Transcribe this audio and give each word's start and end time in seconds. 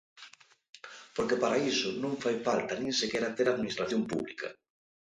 Porque 1.15 1.39
para 1.43 1.61
iso 1.71 1.89
non 2.03 2.13
fai 2.23 2.35
falta 2.47 2.73
nin 2.81 2.93
sequera 3.01 3.35
ter 3.37 3.47
administración 3.49 4.01
pública. 4.11 4.47